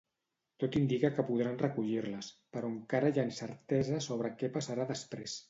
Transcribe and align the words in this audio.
Tot 0.61 0.77
indica 0.79 1.11
que 1.17 1.25
podran 1.27 1.59
recollir-les, 1.63 2.31
però 2.57 2.73
encara 2.77 3.13
hi 3.13 3.21
ha 3.21 3.27
incertesa 3.33 4.01
sobre 4.09 4.35
què 4.41 4.53
passarà 4.59 4.91
després. 4.97 5.39